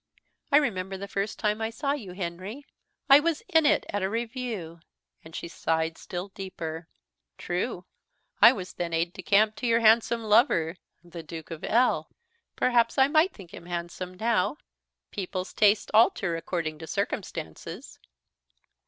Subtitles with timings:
[0.51, 2.65] _I remember the first time I saw you, Henry,
[3.07, 4.79] I was in it at a review;"
[5.23, 6.87] and she sighed still deeper.
[7.37, 7.85] "True;
[8.41, 12.09] I was then aid de camp to your handsome lover, the Duke of L."
[12.55, 14.57] "Perhaps I might think him handsome now.
[15.11, 17.99] People's tastes alter according to circumstances."